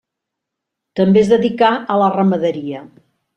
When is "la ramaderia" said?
2.05-2.83